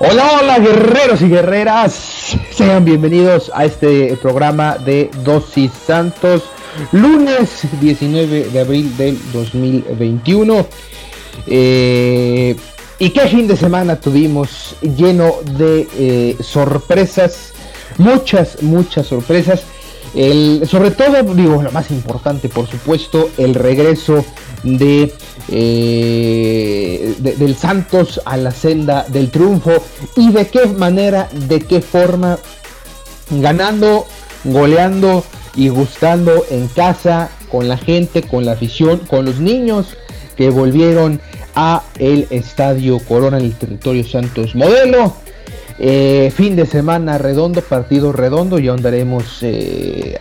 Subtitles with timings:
[0.00, 6.44] Hola, hola guerreros y guerreras, sean bienvenidos a este programa de Dosis Santos,
[6.92, 10.66] lunes 19 de abril del 2021.
[11.48, 12.54] Eh,
[13.00, 17.52] y qué fin de semana tuvimos lleno de eh, sorpresas,
[17.96, 19.64] muchas, muchas sorpresas.
[20.14, 24.24] Sobre todo, digo, lo más importante, por supuesto, el regreso
[24.62, 25.12] de,
[25.50, 29.72] eh, del Santos a la senda del triunfo.
[30.16, 32.38] Y de qué manera, de qué forma,
[33.30, 34.06] ganando,
[34.44, 39.96] goleando y gustando en casa con la gente, con la afición, con los niños
[40.36, 41.20] que volvieron
[41.54, 45.14] a el Estadio Corona en el territorio Santos Modelo.
[45.80, 50.16] Eh, fin de semana redondo, partido redondo, y andaremos eh,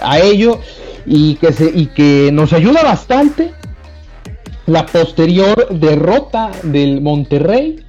[0.00, 0.60] a, ello.
[1.06, 3.52] Y que, se, y que nos ayuda bastante
[4.66, 7.84] la posterior derrota del Monterrey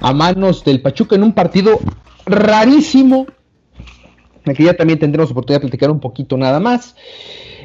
[0.00, 1.78] a manos del Pachuca en un partido
[2.26, 3.26] rarísimo.
[4.46, 6.96] Aquí ya también tendremos oportunidad de platicar un poquito nada más.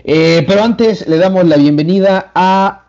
[0.06, 2.86] Eh, pero antes le damos la bienvenida a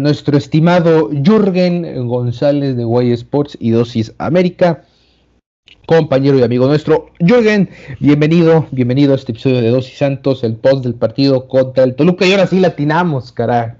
[0.00, 4.84] nuestro estimado Jürgen González de Guay Sports y Dosis América
[5.90, 7.06] compañero y amigo nuestro.
[7.18, 7.68] Jürgen,
[7.98, 11.96] bienvenido, bienvenido a este episodio de Dos y Santos, el post del partido contra el
[11.96, 12.24] Toluca.
[12.26, 13.72] Y ahora sí latinamos, caray.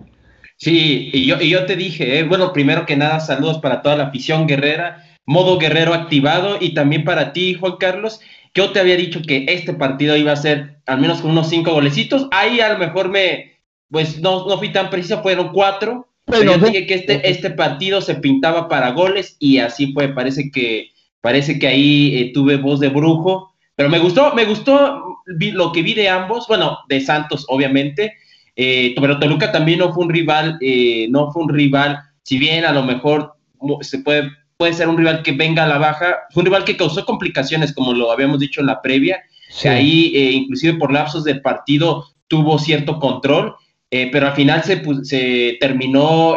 [0.61, 3.97] Sí, y yo, y yo te dije, eh, bueno, primero que nada, saludos para toda
[3.97, 8.21] la afición guerrera, modo guerrero activado, y también para ti, Juan Carlos.
[8.55, 11.73] Yo te había dicho que este partido iba a ser al menos con unos cinco
[11.73, 12.29] golecitos.
[12.31, 13.59] Ahí a lo mejor me,
[13.91, 16.09] pues no, no fui tan preciso, fueron cuatro.
[16.27, 20.09] Pero, yo dije que este, este partido se pintaba para goles y así fue.
[20.09, 25.19] Parece que Parece que ahí eh, tuve voz de brujo, pero me gustó, me gustó
[25.27, 28.15] lo que vi de ambos, bueno, de Santos, obviamente,
[28.57, 32.65] eh, pero Toluca también no fue un rival, eh, no fue un rival, si bien
[32.65, 33.35] a lo mejor
[33.81, 36.77] se puede, puede ser un rival que venga a la baja, fue un rival que
[36.77, 39.21] causó complicaciones, como lo habíamos dicho en la previa,
[39.65, 43.55] ahí inclusive por lapsos del partido tuvo cierto control,
[43.89, 46.37] pero al final se, se terminó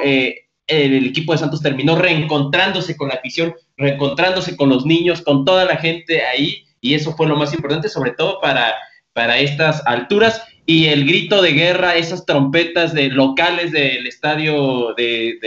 [0.67, 5.65] el equipo de Santos terminó reencontrándose con la afición, reencontrándose con los niños, con toda
[5.65, 8.73] la gente ahí, y eso fue lo más importante, sobre todo para,
[9.13, 10.41] para estas alturas.
[10.65, 15.37] Y el grito de guerra, esas trompetas de locales del estadio de,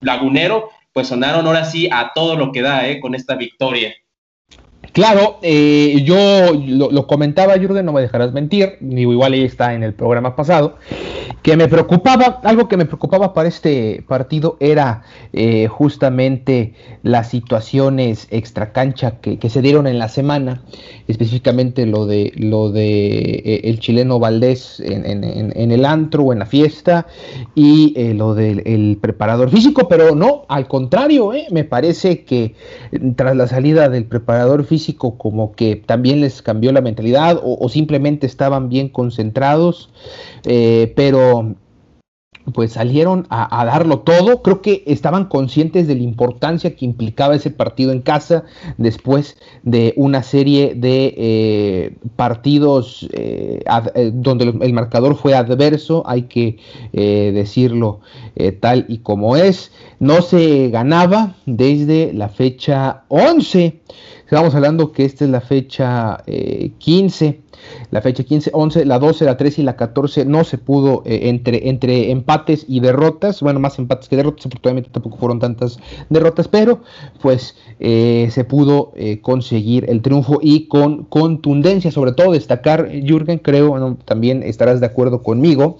[0.00, 3.00] Lagunero, pues sonaron ahora sí a todo lo que da ¿eh?
[3.00, 3.94] con esta victoria.
[4.96, 9.92] Claro, eh, yo lo, comentaba, Jürgen, no me dejarás mentir, igual ahí está en el
[9.92, 10.78] programa pasado,
[11.42, 15.02] que me preocupaba, algo que me preocupaba para este partido era
[15.34, 20.62] eh, justamente las situaciones extracancha que, que se dieron en la semana,
[21.08, 26.46] específicamente lo de lo de eh, el chileno Valdés en, el antro o en la
[26.46, 27.06] fiesta
[27.54, 32.54] y lo del preparador físico, pero no, al contrario, me parece que
[33.14, 38.26] tras la salida del preparador físico, como que también les cambió la mentalidad o, simplemente
[38.26, 39.90] estaban bien concentrados,
[40.44, 41.56] eh, pero
[42.52, 44.42] pues salieron a, darlo todo.
[44.42, 48.44] Creo que estaban conscientes de la importancia que implicaba ese partido en casa
[48.78, 53.62] después de una serie de eh, partidos eh,
[54.12, 56.58] donde el marcador fue adverso, hay que
[56.92, 58.00] decirlo
[58.60, 59.72] tal y como es.
[59.98, 63.80] No se ganaba desde la fecha 11.
[64.24, 66.22] Estamos hablando que esta es la fecha
[66.78, 67.45] 15.
[67.90, 71.28] La fecha 15, 11, la 12, la 13 y la 14 no se pudo eh,
[71.28, 75.78] entre, entre empates y derrotas, bueno, más empates que derrotas, afortunadamente tampoco fueron tantas
[76.08, 76.80] derrotas, pero
[77.20, 83.38] pues eh, se pudo eh, conseguir el triunfo y con contundencia, sobre todo destacar, Jürgen,
[83.38, 85.78] creo, también estarás de acuerdo conmigo,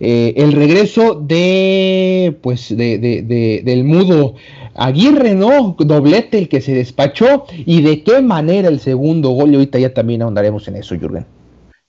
[0.00, 4.34] el regreso de, pues, de, de, del mudo
[4.74, 5.76] Aguirre, ¿no?
[5.78, 9.92] Doblete el que se despachó y de qué manera el segundo gol, y ahorita ya
[9.92, 11.21] también ahondaremos en eso, Jürgen.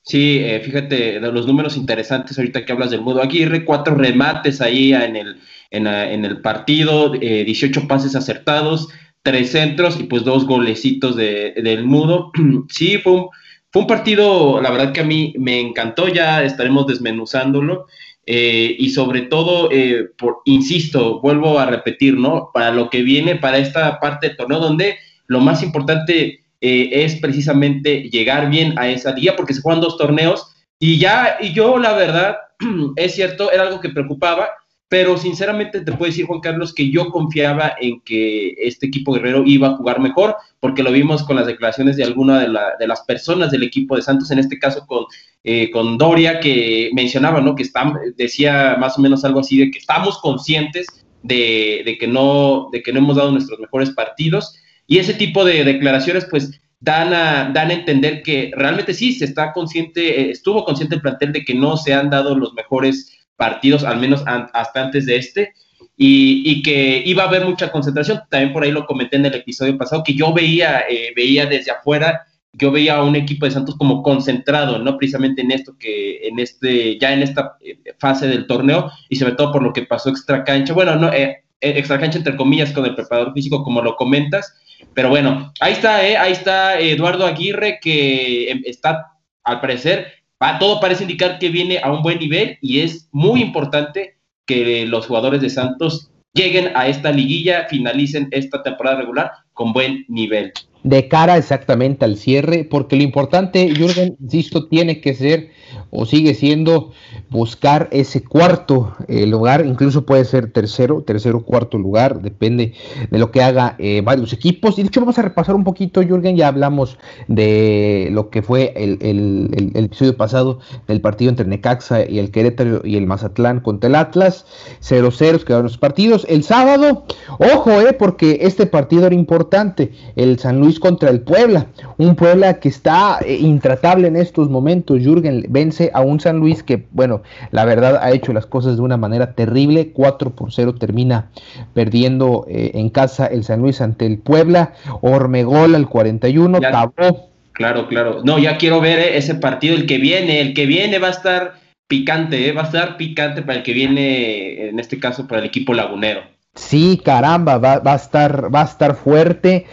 [0.05, 4.59] Sí, eh, fíjate, de los números interesantes ahorita que hablas del Mudo Aguirre, cuatro remates
[4.59, 5.41] ahí en el,
[5.71, 5.88] en,
[6.25, 8.89] el partido, eh, 18 pases acertados,
[9.21, 12.31] tres centros y pues dos golecitos de, del Mudo.
[12.69, 13.29] sí, fue un,
[13.71, 17.88] fue un partido, la verdad que a mí me encantó, ya estaremos desmenuzándolo.
[18.25, 22.51] Eh, y sobre todo, eh, por, insisto, vuelvo a repetir, ¿no?
[22.53, 24.97] Para lo que viene, para esta parte del torneo, donde
[25.27, 29.98] lo más importante eh, es precisamente llegar bien a esa liga, porque se juegan dos
[29.98, 32.38] torneos, y ya, y yo la verdad,
[32.95, 34.48] es cierto, era algo que preocupaba,
[34.88, 39.44] pero sinceramente te puedo decir, Juan Carlos, que yo confiaba en que este equipo guerrero
[39.45, 43.01] iba a jugar mejor, porque lo vimos con las declaraciones de alguna de, de las
[43.01, 45.04] personas del equipo de Santos, en este caso con,
[45.44, 47.56] eh, con Doria, que mencionaba, ¿no?
[47.56, 50.88] Que está, decía más o menos algo así de que estamos conscientes
[51.24, 54.56] de, de, que no, de que no hemos dado nuestros mejores partidos,
[54.88, 59.25] y ese tipo de declaraciones, pues, dan a, dan a entender que realmente sí, se
[59.25, 63.09] está consciente, eh, estuvo consciente el plantel de que no se han dado los mejores
[63.38, 65.53] partidos, al menos hasta antes de este,
[65.95, 68.21] y, que iba a haber mucha concentración.
[68.30, 71.71] También por ahí lo comenté en el episodio pasado, que yo veía, eh, veía desde
[71.71, 76.27] afuera, yo veía a un equipo de Santos como concentrado, no precisamente en esto que,
[76.27, 79.83] en este, ya en esta eh, fase del torneo, y sobre todo por lo que
[79.83, 83.81] pasó extra cancha, bueno, no, eh, extra cancha entre comillas con el preparador físico, como
[83.81, 84.53] lo comentas,
[84.93, 89.13] pero bueno, ahí está, ahí está Eduardo Aguirre, que em, está,
[89.43, 90.13] al parecer,
[90.59, 95.07] todo parece indicar que viene a un buen nivel y es muy importante que los
[95.07, 100.51] jugadores de Santos lleguen a esta liguilla, finalicen esta temporada regular con buen nivel.
[100.83, 105.51] De cara exactamente al cierre, porque lo importante, Jürgen, insisto, tiene que ser
[105.89, 106.91] o sigue siendo
[107.30, 112.74] buscar ese cuarto eh, lugar, incluso puede ser tercero, tercero, cuarto lugar, depende
[113.09, 114.77] de lo que haga eh, varios equipos.
[114.77, 116.97] Y de hecho vamos a repasar un poquito, Jürgen, ya hablamos
[117.27, 122.31] de lo que fue el, el, el, episodio pasado del partido entre Necaxa y el
[122.31, 124.45] Querétaro y el Mazatlán contra el Atlas,
[124.81, 126.25] 0-0 quedaron los partidos.
[126.29, 127.06] El sábado,
[127.38, 131.67] ojo, eh, porque este partido era importante, el San Luis contra el Puebla,
[131.97, 136.63] un Puebla que está eh, intratable en estos momentos, Jürgen, vence a un San Luis
[136.63, 137.21] que, bueno,
[137.51, 139.91] la verdad ha hecho las cosas de una manera terrible.
[139.93, 141.29] 4 por 0 termina
[141.73, 144.73] perdiendo eh, en casa el San Luis ante el Puebla.
[145.01, 147.33] Ormegol al 41, acabó.
[147.53, 148.21] Claro, claro.
[148.23, 150.41] No, ya quiero ver eh, ese partido, el que viene.
[150.41, 151.53] El que viene va a estar
[151.87, 155.47] picante, eh, va a estar picante para el que viene, en este caso, para el
[155.47, 156.32] equipo lagunero.
[156.55, 159.65] Sí, caramba, va, va, a estar, va a estar fuerte.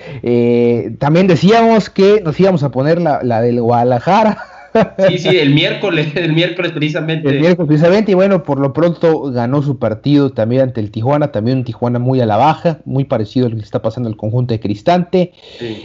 [0.98, 4.38] también decíamos que nos íbamos a poner la, la del Guadalajara.
[5.08, 7.28] Sí, sí, el miércoles, el miércoles precisamente.
[7.28, 11.32] El miércoles precisamente, y bueno, por lo pronto ganó su partido también ante el Tijuana,
[11.32, 14.16] también un Tijuana muy a la baja, muy parecido a lo que está pasando el
[14.16, 15.32] conjunto de Cristante.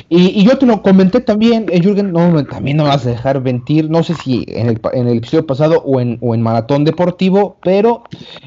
[0.10, 3.90] Y, yo te lo comenté también, eh, Jürgen, no, también no vas a dejar mentir,
[3.90, 7.58] no sé si en el, en el episodio pasado o en, o en Maratón Deportivo,
[7.64, 8.04] pero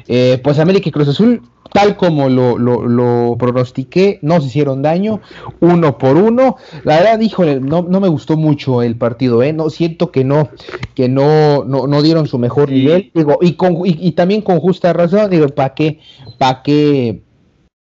[0.07, 5.21] eh, pues América y Cruz Azul tal como lo, lo, pronostiqué, no se hicieron daño,
[5.59, 6.57] uno por uno.
[6.83, 9.53] La verdad, híjole, no, no me gustó mucho el partido, ¿eh?
[9.53, 10.49] No, siento que no,
[10.95, 14.93] que no, no, no dieron su mejor nivel, digo, y, con, y, también con justa
[14.93, 15.99] razón, digo, ¿para qué,
[16.37, 17.21] para qué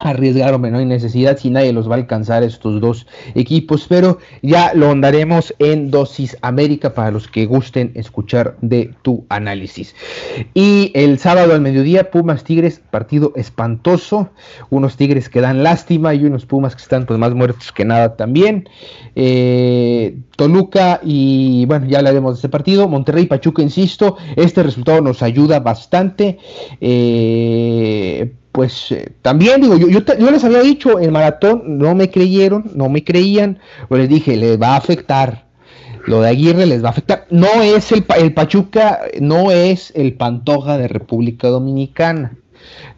[0.01, 4.74] arriesgarme, no hay necesidad si nadie los va a alcanzar estos dos equipos, pero ya
[4.74, 9.94] lo andaremos en dosis América para los que gusten escuchar de tu análisis.
[10.53, 14.29] Y el sábado al mediodía, Pumas Tigres, partido espantoso,
[14.70, 18.15] unos Tigres que dan lástima y unos Pumas que están pues más muertos que nada
[18.15, 18.70] también.
[19.15, 22.88] Eh, Toluca y bueno, ya hablaremos de este partido.
[22.88, 26.38] Monterrey Pachuca, insisto, este resultado nos ayuda bastante.
[26.79, 32.72] Eh, pues eh, también digo, yo, yo, les había dicho, el maratón no me creyeron,
[32.74, 35.46] no me creían, pues les dije, les va a afectar,
[36.06, 37.25] lo de Aguirre les va a afectar.
[37.29, 42.34] No es el, el Pachuca, no es el Pantoja de República Dominicana.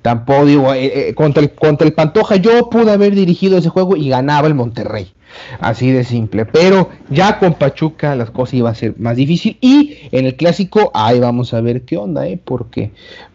[0.02, 3.96] Tampoco digo, eh, eh, contra, el, contra el Pantoja yo pude haber dirigido ese juego
[3.96, 5.14] y ganaba el Monterrey.
[5.60, 6.46] Así de simple.
[6.46, 9.58] Pero ya con Pachuca las cosas iban a ser más difícil.
[9.62, 12.40] Y en el clásico, ahí vamos a ver qué onda, ¿eh?
[12.44, 12.92] Porque,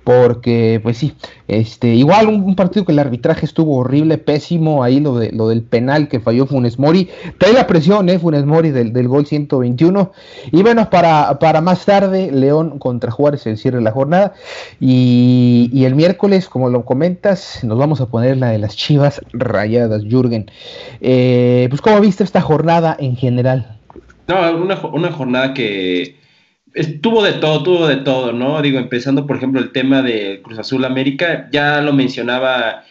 [0.07, 1.15] porque pues sí,
[1.49, 5.63] este, igual un, partido que el arbitraje estuvo horrible, pésimo, ahí lo, de, lo del
[5.63, 7.09] penal que falló Funes Mori,
[7.39, 10.13] trae la presión, eh, Funes Mori del, del gol 121,
[10.53, 14.35] y bueno, para, para más tarde, León contra Juárez el cierre la jornada,
[14.79, 19.21] y, y, el miércoles, como lo comentas, nos vamos a poner la de las chivas
[19.33, 20.49] rayadas, Jürgen,
[21.01, 23.77] eh, pues ¿cómo viste esta jornada en general?
[24.29, 26.15] No, una, una jornada que
[26.77, 28.61] Estuvo de todo, tuvo de todo, ¿no?
[28.61, 32.85] Digo, empezando, por ejemplo, el tema de Cruz Azul América, ya lo mencionaba,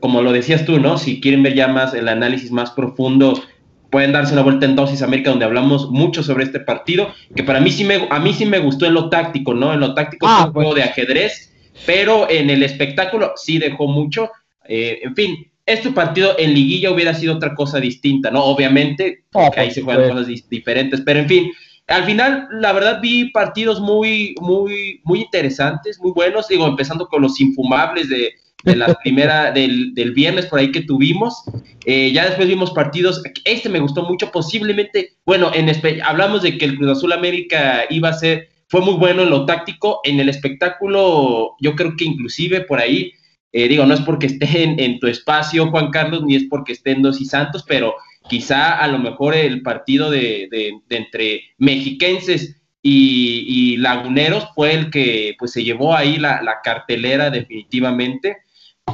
[0.00, 0.96] como lo decías tú, ¿no?
[0.96, 3.42] Si quieren ver ya más el análisis más profundo,
[3.90, 7.60] pueden darse una vuelta en Dosis América, donde hablamos mucho sobre este partido, que para
[7.60, 9.74] mí sí me, a mí sí me gustó en lo táctico, ¿no?
[9.74, 11.52] En lo táctico ah, es un juego de ajedrez,
[11.86, 14.30] pero en el espectáculo sí dejó mucho.
[14.68, 18.44] Eh, en fin, este partido en liguilla hubiera sido otra cosa distinta, ¿no?
[18.44, 19.24] Obviamente,
[19.56, 21.50] ahí se juegan cosas diferentes, pero en fin,
[21.86, 26.48] al final, la verdad, vi partidos muy, muy, muy interesantes, muy buenos.
[26.48, 28.32] Digo, empezando con los infumables de,
[28.64, 31.44] la primera, del, viernes por ahí que tuvimos.
[31.84, 33.22] Eh, ya después vimos partidos.
[33.44, 35.16] Este me gustó mucho, posiblemente.
[35.26, 35.70] Bueno, en
[36.02, 38.48] hablamos de que el Cruz Azul América iba a ser.
[38.68, 40.00] Fue muy bueno en lo táctico.
[40.04, 43.12] En el espectáculo, yo creo que inclusive por ahí.
[43.52, 47.02] Eh, digo, no es porque esté en, tu espacio, Juan Carlos, ni es porque estén
[47.02, 47.94] Dos y Santos, pero
[48.28, 50.48] quizá a lo mejor el partido de,
[50.90, 58.38] entre mexiquenses y, laguneros fue el que pues se llevó ahí la, cartelera definitivamente.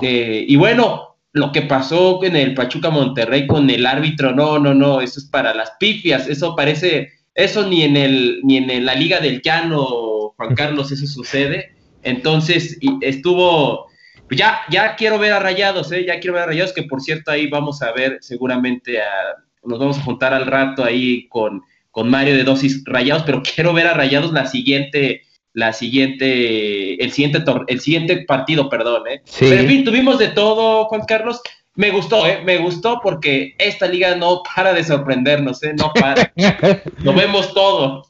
[0.00, 4.74] Eh, y bueno, lo que pasó en el Pachuca Monterrey con el árbitro, no, no,
[4.74, 8.94] no, eso es para las pifias, eso parece, eso ni en el, ni en la
[8.94, 11.76] Liga del Llano, Juan Carlos, eso sucede.
[12.02, 13.89] Entonces estuvo,
[14.38, 16.04] ya, ya quiero ver a Rayados, ¿eh?
[16.06, 19.78] ya quiero ver a Rayados, que por cierto ahí vamos a ver seguramente a, nos
[19.78, 23.86] vamos a juntar al rato ahí con, con Mario de Dosis Rayados, pero quiero ver
[23.86, 25.22] a Rayados la siguiente,
[25.52, 29.22] la siguiente, el siguiente, el siguiente partido, perdón, ¿eh?
[29.38, 31.40] Pero en fin, tuvimos de todo, Juan Carlos.
[31.74, 32.42] Me gustó, ¿eh?
[32.44, 35.72] Me gustó porque esta liga no para de sorprendernos, ¿eh?
[35.74, 36.32] No para.
[36.98, 38.09] Lo vemos todo.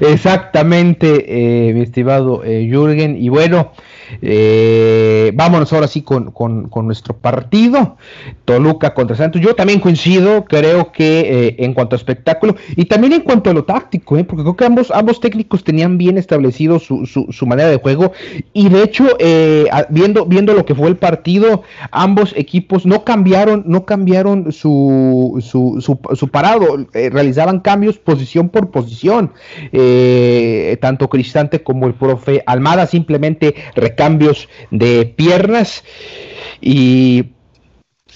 [0.00, 3.16] Exactamente, eh, mi estimado eh, Jürgen.
[3.20, 3.72] Y bueno,
[4.22, 6.32] eh, vámonos ahora sí con,
[6.82, 7.96] nuestro partido,
[8.44, 9.40] Toluca contra Santos.
[9.40, 13.52] Yo también coincido, creo que eh, en cuanto a espectáculo y también en cuanto a
[13.52, 17.76] lo táctico, porque creo que ambos, ambos técnicos tenían bien establecido su, su, manera de
[17.76, 18.12] juego
[18.52, 19.16] y de hecho,
[19.88, 25.80] viendo, viendo lo que fue el partido, ambos equipos no cambiaron, no cambiaron su, su,
[26.14, 29.32] su parado, realizaban cambios posición por posición.
[30.80, 33.54] Tanto Cristante como el profe Almada simplemente
[33.96, 35.84] cambios de piernas.
[36.60, 37.26] Y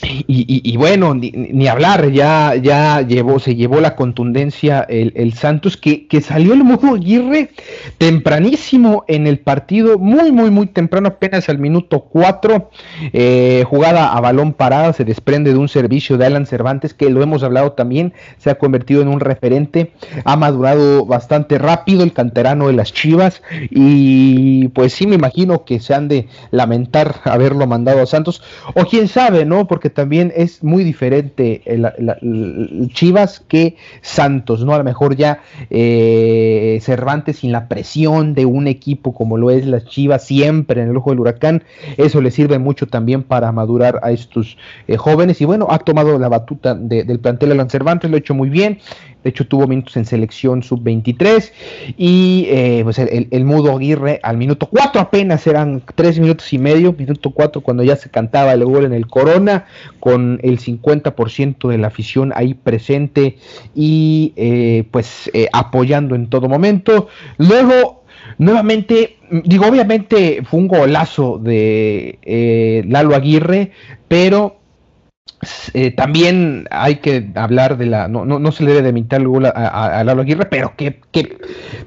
[0.04, 6.54] y, bueno, ni, hablar, ya, ya llevó, se llevó la contundencia el, Santos, que, salió
[6.54, 7.50] el modo Aguirre
[7.98, 12.70] tempranísimo en el partido, muy, muy, muy temprano, apenas al minuto 4,
[13.12, 17.22] eh, jugada a balón parada, se desprende de un servicio de Alan Cervantes, que lo
[17.22, 19.92] hemos hablado también, se ha convertido en un referente,
[20.24, 25.78] ha madurado bastante rápido el canterano de las Chivas, y pues sí me imagino que
[25.78, 28.42] se han de lamentar haberlo mandado a Santos,
[28.74, 29.66] o quién sabe, ¿no?
[29.68, 34.74] Porque también es muy diferente el, Chivas que Santos, ¿no?
[34.74, 39.66] A lo mejor ya eh, Cervantes sin la presión de un equipo como lo es
[39.66, 41.64] las Chivas, siempre en el ojo del huracán,
[41.96, 44.56] eso le sirve mucho también para madurar a estos
[44.88, 45.40] eh, jóvenes.
[45.40, 48.78] Y bueno, ha tomado la batuta del plantel Alan Cervantes, lo ha hecho muy bien.
[49.22, 51.52] De hecho, tuvo minutos en selección sub-23.
[51.96, 56.92] Y eh, pues el, Mudo Aguirre al minuto 4 apenas eran 3 minutos y medio.
[56.92, 59.66] Minuto 4 cuando ya se cantaba el gol en el Corona.
[60.00, 63.36] Con el 50% de la afición ahí presente.
[63.74, 67.08] Y eh, pues eh, apoyando en todo momento.
[67.38, 68.04] Luego,
[68.38, 73.72] nuevamente, digo, obviamente fue un golazo de Lalo Aguirre.
[74.08, 74.61] Pero
[75.74, 78.06] eh, también hay que hablar de la.
[78.06, 81.00] No, no, se le debe de mintar el gol a, Lalo Aguirre, pero que,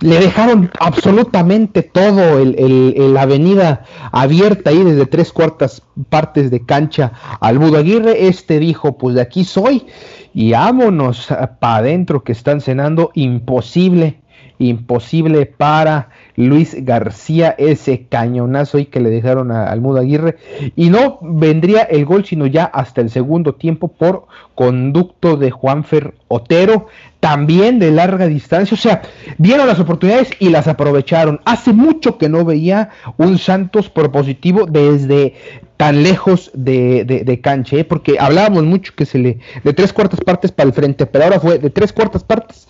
[0.01, 7.13] le dejaron absolutamente todo el, la avenida abierta ahí desde tres cuartas partes de cancha
[7.39, 8.27] al Mudo Aguirre.
[8.27, 9.85] Este dijo: Pues de aquí soy
[10.33, 11.27] y vámonos
[11.59, 13.11] para adentro que están cenando.
[13.13, 14.19] Imposible,
[14.59, 20.37] imposible para Luis García, ese cañonazo y que le dejaron al Mudo Aguirre.
[20.75, 26.15] Y no vendría el gol, sino ya hasta el segundo tiempo por conducto de Juanfer
[26.27, 26.87] Otero,
[27.19, 28.75] también de larga distancia.
[28.75, 29.01] O sea,
[29.37, 31.41] vieron las oportunidades y las aprovecharon.
[31.45, 35.33] Hace mucho que no veía un Santos propositivo desde
[35.77, 37.83] tan lejos de, de, cancha, ¿eh?
[37.83, 41.39] porque hablábamos mucho que se le de tres cuartas partes para el frente, pero ahora
[41.39, 42.67] fue de tres cuartas partes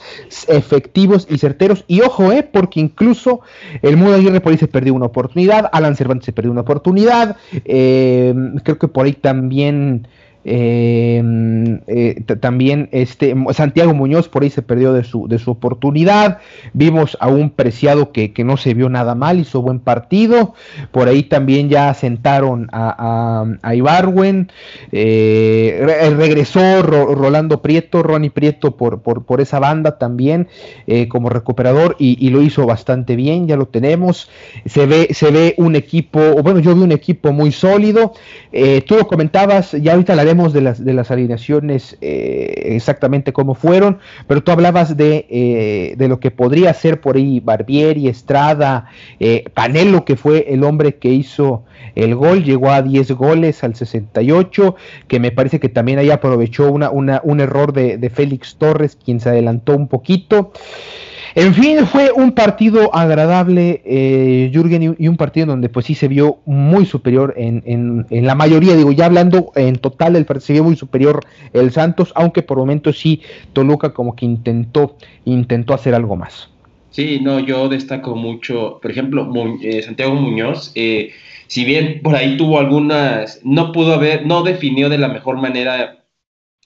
[0.47, 1.83] efectivos y certeros.
[1.87, 2.47] Y ojo, ¿eh?
[2.51, 3.41] porque incluso
[3.81, 7.37] el Mudo Aguirre por ahí se perdió una oportunidad, Alan Cervantes se perdió una oportunidad,
[7.65, 8.33] eh,
[8.63, 10.07] creo que por ahí también
[10.47, 16.37] Em, eh, también este Santiago Muñoz por ahí se perdió de su, de su oportunidad.
[16.73, 20.53] Vimos a un preciado que, no se vio nada mal, hizo buen partido.
[20.91, 24.51] Por ahí también ya sentaron a, a, Ibarwen.
[24.91, 30.47] Eh, regresó Rolando Prieto, Ronnie Prieto por, por, esa banda también
[30.85, 34.29] eh, como recuperador y, lo hizo bastante bien, ya lo tenemos.
[34.65, 38.13] Se ve, se ve un equipo, bueno, yo vi un equipo muy sólido.
[38.85, 43.99] tú lo comentabas, ya ahorita la de las, de las alineaciones eh, exactamente cómo fueron,
[44.27, 48.87] pero tú hablabas de, eh, de, lo que podría ser por ahí Barbieri, Estrada,
[49.19, 51.63] eh, Panelo, que fue el hombre que hizo
[51.95, 54.75] el gol, llegó a 10 goles al 68,
[55.07, 59.29] que me parece que también ahí aprovechó una, un error de Félix Torres, quien se
[59.29, 60.51] adelantó un poquito.
[61.35, 65.93] En fin, fue un partido agradable, eh, Jürgen, y, un partido en donde pues sí
[65.93, 70.63] se vio muy superior en, la mayoría, digo, ya hablando en total partido, se vio
[70.63, 71.19] muy superior
[71.51, 76.49] el Santos, aunque por momentos sí Toluca como que intentó, intentó hacer algo más.
[76.91, 79.29] Sí, no, yo destaco mucho, por ejemplo,
[79.61, 81.11] eh, Santiago Muñoz, eh,
[81.47, 86.05] si bien por ahí tuvo algunas, no pudo haber, no definió de la mejor manera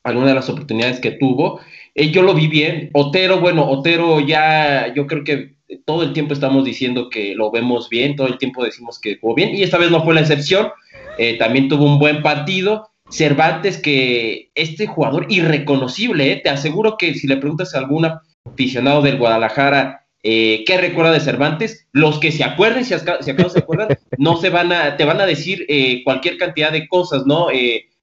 [0.04, 1.60] alguna de las oportunidades que tuvo,
[1.96, 2.90] eh, yo lo vi bien.
[2.94, 5.56] Otero, bueno, Otero ya, yo creo que
[5.86, 9.36] todo el tiempo estamos diciendo que lo vemos bien, todo el tiempo decimos que jugó
[9.36, 10.70] bien, y esta vez no fue la excepción.
[11.18, 12.90] Eh, también tuvo un buen partido.
[13.10, 18.08] Cervantes, que este jugador irreconocible, eh, te aseguro que si le preguntas a algún
[18.46, 23.88] aficionado del Guadalajara qué recuerda de Cervantes, los que se acuerden, si acaso, se acuerdan,
[24.18, 25.66] no se van a, te van a decir
[26.04, 27.48] cualquier cantidad de cosas, ¿no?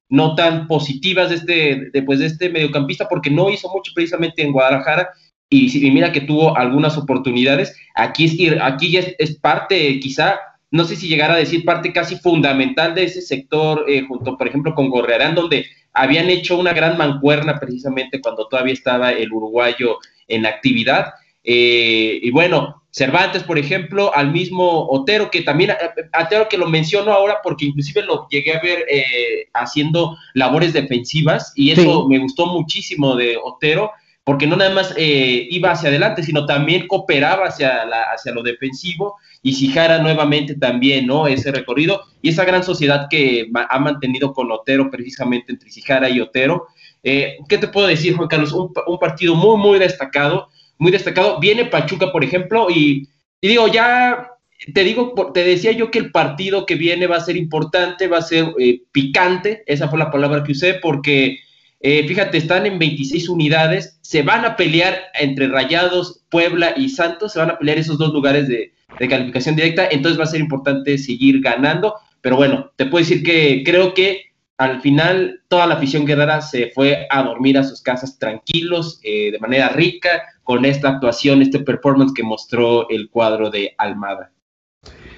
[0.09, 4.43] No tan positivas de este, de, pues, de este mediocampista, porque no hizo mucho precisamente
[4.43, 5.11] en Guadalajara,
[5.49, 10.39] y, si mira que tuvo algunas oportunidades, aquí, es, aquí ya es, parte, quizá,
[10.71, 14.49] no sé si llegar a decir parte casi fundamental de ese sector, eh, junto, por
[14.49, 19.99] ejemplo, con Gorrearán, donde habían hecho una gran mancuerna precisamente cuando todavía estaba el uruguayo
[20.29, 21.15] en actividad.
[21.49, 25.71] Eh, y bueno, Cervantes, por ejemplo, al mismo Otero, que también,
[26.19, 31.53] Otero que lo menciono ahora porque inclusive lo llegué a ver eh, haciendo labores defensivas
[31.55, 33.93] y eso me gustó muchísimo de Otero,
[34.25, 38.43] porque no nada más eh, iba hacia adelante, sino también cooperaba hacia, la, hacia lo
[38.43, 41.26] defensivo y Sijara nuevamente también, ¿no?
[41.26, 46.20] Ese recorrido y esa gran sociedad que ha mantenido con Otero, precisamente entre Sijara y
[46.20, 46.66] Otero.
[47.05, 48.53] Eh, ¿Qué te puedo decir, Juan Carlos?
[48.55, 51.41] Un, un partido muy, muy destacado muy destacado.
[51.41, 53.09] Viene Pachuca, por ejemplo, y,
[53.41, 54.31] digo, ya
[54.73, 58.19] te digo, te decía yo que el partido que viene va a ser importante, va
[58.19, 61.39] a ser eh, picante, esa fue la palabra que usé, porque
[61.81, 67.33] eh, fíjate, están en 26 unidades, se van a pelear entre Rayados, Puebla y Santos,
[67.33, 68.73] se van a pelear esos dos lugares de,
[69.09, 73.62] calificación directa, entonces va a ser importante seguir ganando, pero bueno, te puedo decir que
[73.62, 78.19] creo que al final toda la afición guerrera se fue a dormir a sus casas
[78.19, 83.74] tranquilos, eh, de manera rica, con esta actuación, este performance que mostró el cuadro de
[83.78, 84.30] Almada.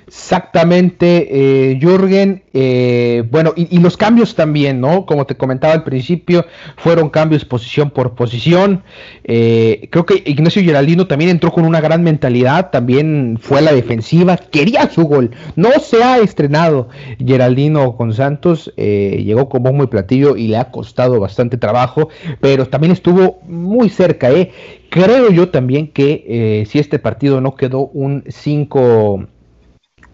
[0.09, 2.43] Exactamente, eh, Jürgen.
[2.55, 5.05] Eh, bueno, y, los cambios también, ¿no?
[5.05, 6.47] Como te comentaba al principio,
[6.79, 8.83] fueron cambios posición por posición.
[9.25, 13.75] Eh, creo que Ignacio Geraldino también entró con una gran mentalidad, también fue a la
[13.75, 15.31] defensiva, quería su gol.
[15.57, 20.71] No se ha estrenado Geraldino con Santos, llegó con bombo y platillo y le ha
[20.71, 22.09] costado bastante trabajo,
[22.41, 24.53] pero también estuvo muy cerca, ¿eh?
[24.89, 29.29] Creo yo también que si este partido no quedó un 5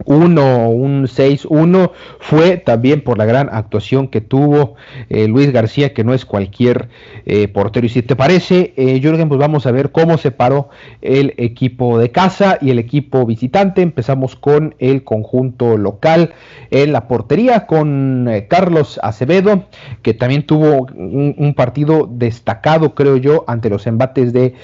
[0.06, 4.74] 1, un 6-1, fue también por la gran actuación que tuvo
[5.08, 6.88] eh, Luis García, que no es cualquier
[7.24, 7.86] eh, portero.
[7.86, 10.68] Y si te parece, eh, pues vamos a ver cómo se paró
[11.00, 13.82] el equipo de casa y el equipo visitante.
[13.82, 16.34] Empezamos con el conjunto local
[16.70, 19.64] en la portería, con Carlos Acevedo,
[20.02, 24.54] que también tuvo un, partido destacado, creo yo, ante los embates de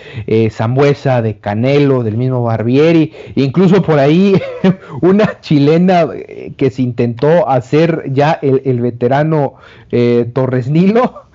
[0.50, 4.40] Zambuesa, de Canelo, del mismo Barbieri, incluso por ahí
[5.40, 9.54] chilena eh, que se intentó hacer ya el, veterano
[9.90, 11.29] eh, Torres Nilo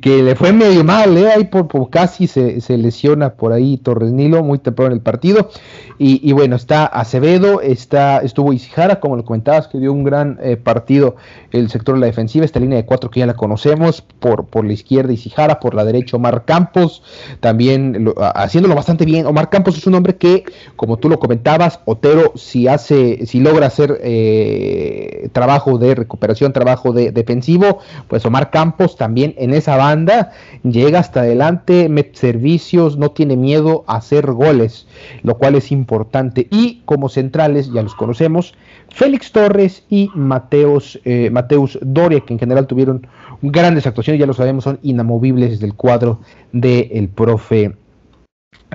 [0.00, 1.30] que le fue medio mal, ¿eh?
[1.32, 5.50] ahí por, casi se, lesiona por ahí Torres Nilo muy temprano en el partido.
[5.96, 10.56] Y, bueno, está Acevedo, está, estuvo Isijara, como lo comentabas, que dio un gran eh,
[10.56, 11.14] partido
[11.52, 14.64] el sector de la defensiva, esta línea de cuatro que ya la conocemos, por, por
[14.64, 17.02] la izquierda Isijara, por la derecha Omar Campos,
[17.38, 19.26] también haciéndolo bastante bien.
[19.26, 23.68] Omar Campos es un hombre que, como tú lo comentabas, Otero, si hace, si logra
[23.68, 30.32] hacer eh, trabajo de recuperación, trabajo de defensivo, pues Omar Campos también en esa banda
[30.62, 34.86] llega hasta adelante, mete servicios, no tiene miedo a hacer goles,
[35.22, 36.48] lo cual es importante.
[36.50, 38.54] Y como centrales, ya los conocemos,
[38.88, 43.06] Félix Torres y Mateus, eh, Mateus Doria, que en general tuvieron
[43.42, 46.20] grandes actuaciones, ya lo sabemos, son inamovibles del cuadro
[46.52, 47.76] del profe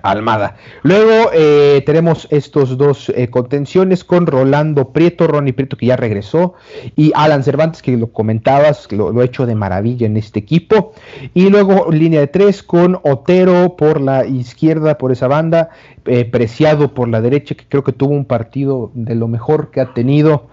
[0.03, 0.55] Almada.
[0.83, 6.53] Luego eh, tenemos estos dos eh, contenciones con Rolando Prieto, Ronnie Prieto que ya regresó,
[6.95, 10.93] y Alan Cervantes que lo comentabas, lo, ha hecho de maravilla en este equipo.
[11.33, 15.69] Y luego línea de tres con Otero por la izquierda, por esa banda,
[16.05, 19.81] eh, Preciado por la derecha, que creo que tuvo un partido de lo mejor que
[19.81, 20.47] ha tenido.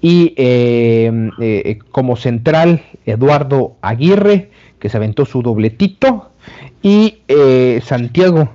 [0.00, 0.34] Y
[1.90, 6.29] como central, Eduardo Aguirre, que se aventó su dobletito.
[6.82, 7.18] Y
[7.82, 8.48] Santiago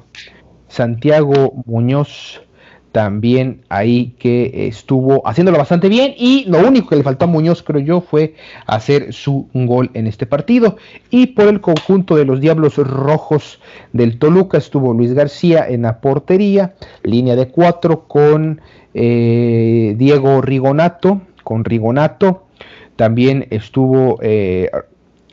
[0.75, 2.41] Santiago Muñoz
[2.91, 6.13] también ahí que estuvo haciéndolo bastante bien.
[6.17, 8.35] Y lo único que le faltó a Muñoz creo yo fue
[8.67, 10.75] hacer su gol en este partido.
[11.09, 13.61] Y por el conjunto de los Diablos Rojos
[13.93, 18.59] del Toluca estuvo Luis García en la portería, línea de cuatro con
[18.93, 22.47] eh, Diego Rigonato, con Rigonato,
[22.95, 24.69] también estuvo eh,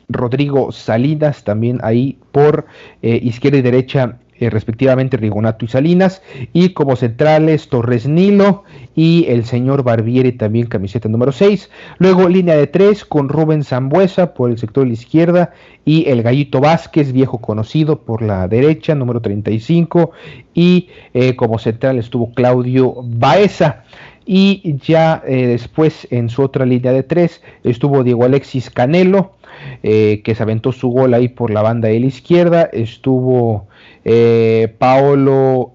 [0.09, 2.65] Rodrigo Salinas también ahí por
[3.01, 8.63] eh, izquierda y derecha eh, respectivamente Rigonato y Salinas, y como centrales Torres Nilo
[8.95, 11.69] y el señor Barbieri también camiseta número 6.
[11.99, 15.53] Luego línea de 3 con Rubén Zambuesa por el sector de la izquierda
[15.85, 20.11] y el Gallito Vázquez, viejo conocido por la derecha, número 35,
[20.53, 23.83] y eh, como central estuvo Claudio Baeza.
[24.25, 29.33] Y ya después en su otra línea de 3 estuvo Diego Alexis Canelo,
[29.81, 32.69] que se aventó su gol ahí por la banda de la izquierda.
[32.71, 33.67] Estuvo
[34.05, 35.73] eh, Paolo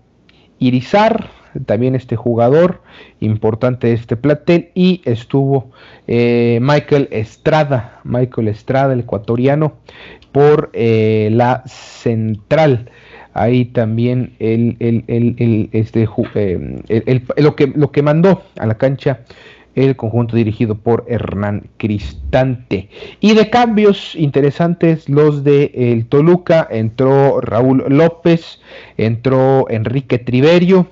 [0.58, 1.30] Irizar,
[1.66, 2.82] también este jugador
[3.20, 5.70] importante de este platel, y estuvo
[6.06, 9.74] eh, Michael Estrada, Michael Estrada, el ecuatoriano,
[10.32, 12.90] por eh, la central.
[13.34, 16.08] Ahí también el, este,
[17.36, 19.20] lo, que, lo que mandó a la cancha
[19.84, 22.88] el conjunto dirigido por Hernán Cristante.
[23.20, 28.60] Y de cambios interesantes, los de el Toluca, entró Raúl López,
[28.96, 30.88] entró Enrique Triverio,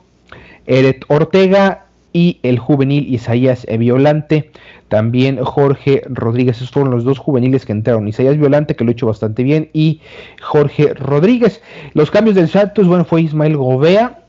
[0.66, 4.50] Eret Ortega y el juvenil Isaías Violante.
[4.88, 8.06] También Jorge Rodríguez, esos fueron los dos juveniles que entraron.
[8.06, 10.00] Isaías Violante, que lo ha hecho bastante bien, y
[10.40, 11.60] Jorge Rodríguez.
[11.92, 14.25] Los cambios del Santos, bueno, fue Ismael Gobea,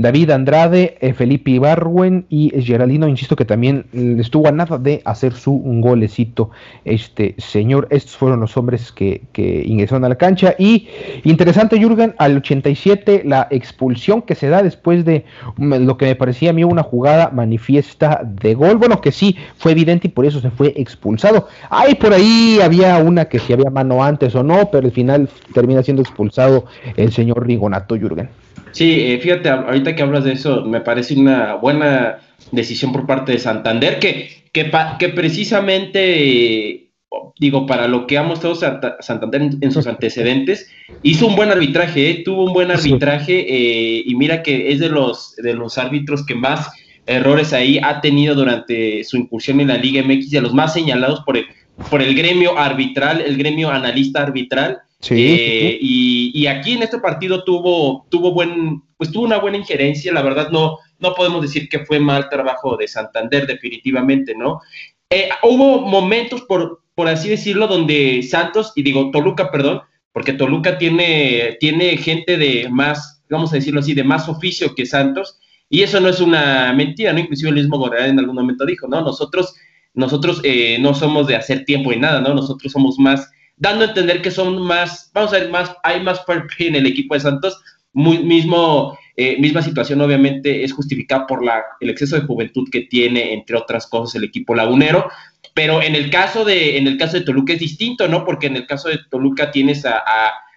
[0.00, 3.86] David Andrade, eh, Felipe Ibarwen y Geraldino, insisto que también
[4.18, 6.50] estuvo a nada de hacer su golecito
[6.84, 7.86] este señor.
[7.90, 9.22] Estos fueron los hombres que,
[9.66, 10.54] ingresaron a la cancha.
[10.58, 10.88] Y
[11.24, 15.24] interesante, Jürgen, al 87 la expulsión que se da después de
[15.56, 18.76] mm, lo que me parecía a mí una jugada manifiesta de gol.
[18.76, 21.48] Bueno, que sí, fue evidente y por eso se fue expulsado.
[21.68, 25.28] Ahí por ahí había una que si había mano antes o no, pero al final
[25.52, 28.28] termina siendo expulsado el señor Rigonato, Jürgen.
[28.72, 32.18] Sí, eh, fíjate, ahorita que hablas de eso, me parece una buena
[32.52, 36.92] decisión por parte de Santander, que, que, que precisamente,
[37.38, 38.54] digo, para lo que ha mostrado
[39.00, 40.70] Santander en, sus antecedentes,
[41.02, 44.88] hizo un buen arbitraje, eh, tuvo un buen arbitraje, eh, y mira que es de
[44.88, 46.70] los, de los árbitros que más
[47.06, 51.20] errores ahí ha tenido durante su incursión en la Liga MX, de los más señalados
[51.20, 51.46] por el,
[51.90, 54.78] por el gremio arbitral, el gremio analista arbitral.
[55.08, 60.22] Eh, y, aquí en este partido tuvo, tuvo, buen, pues tuvo una buena injerencia, la
[60.22, 64.60] verdad no, no podemos decir que fue mal trabajo de Santander, definitivamente, ¿no?
[65.08, 69.80] Eh, hubo momentos, por, por así decirlo, donde Santos, y digo Toluca, perdón,
[70.12, 74.84] porque Toluca tiene, tiene gente de más, vamos a decirlo así, de más oficio que
[74.84, 75.38] Santos,
[75.70, 77.20] y eso no es una mentira, ¿no?
[77.20, 79.00] Inclusive el mismo Gorreal en algún momento dijo, ¿no?
[79.00, 79.54] Nosotros,
[79.94, 82.34] nosotros eh, no somos de hacer tiempo y nada, ¿no?
[82.34, 86.20] Nosotros somos más dando a entender que son más, vamos a ver, más, hay más
[86.20, 87.60] play en el equipo de Santos.
[87.92, 92.82] Muy, mismo, eh, misma situación obviamente es justificada por la, el exceso de juventud que
[92.82, 95.10] tiene, entre otras cosas, el equipo lagunero.
[95.54, 98.24] Pero en el caso de, en el caso de Toluca es distinto, ¿no?
[98.24, 100.02] Porque en el caso de Toluca tienes a,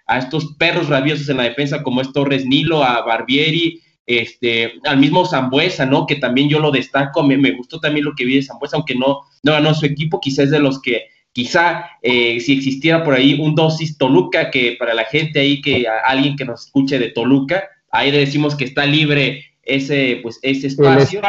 [0.06, 4.98] a, estos perros rabiosos en la defensa, como es Torres Nilo, a Barbieri, este, al
[4.98, 6.06] mismo Zambuesa, ¿no?
[6.06, 8.94] Que también yo lo destaco, me, me gustó también lo que vi de Zambuesa, aunque
[8.94, 13.34] no, no ganó su equipo, quizás de los que quizá eh, si existiera por ahí
[13.34, 17.64] un dosis Toluca, que para la gente ahí, que alguien que nos escuche de Toluca,
[17.90, 21.20] ahí le decimos que está libre ese, pues, ese espacio,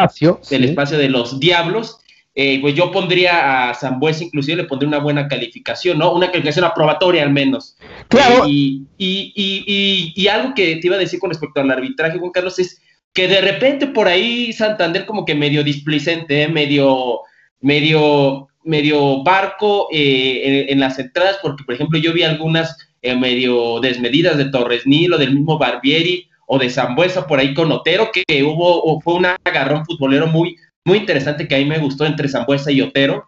[0.51, 1.97] el espacio, de los diablos.
[2.37, 6.13] Eh, pues yo pondría a Zambuesa, inclusive le pondría una buena calificación, ¿no?
[6.13, 7.77] Una calificación aprobatoria al menos.
[8.09, 8.43] Claro.
[8.45, 12.31] y, y, y, y, algo que te iba a decir con respecto al arbitraje, Juan
[12.31, 12.81] Carlos, es
[13.13, 16.49] que de repente por ahí Santander como que medio displicente, ¿eh?
[16.49, 17.21] medio,
[17.61, 23.79] medio, medio barco eh, en, las entradas, porque por ejemplo yo vi algunas eh, medio
[23.79, 28.43] desmedidas de Torres Nilo, del mismo Barbieri o de Zambuesa por ahí con Otero, que
[28.43, 32.71] hubo, fue un agarrón futbolero muy, muy interesante que a mí me gustó entre Zambuesa
[32.71, 33.27] y Otero,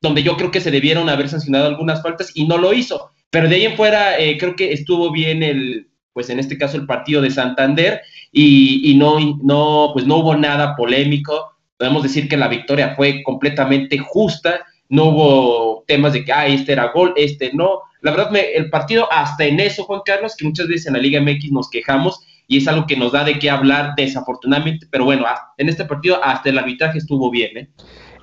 [0.00, 3.10] donde yo creo que se debieron haber sancionado algunas faltas y no lo hizo.
[3.30, 6.86] Pero de ahí en fuera creo que estuvo bien el, pues en este caso el
[6.86, 11.51] partido de Santander y, no, no, pues no hubo nada polémico.
[11.82, 16.70] Podemos decir que la victoria fue completamente justa, no hubo temas de que, ah, este
[16.70, 17.80] era gol, este no.
[18.02, 21.20] La verdad, el partido hasta en eso, Juan Carlos, que muchas veces en la Liga
[21.20, 25.24] MX nos quejamos y es algo que nos da de qué hablar desafortunadamente, pero bueno,
[25.58, 27.68] en este partido hasta el arbitraje estuvo bien, ¿eh?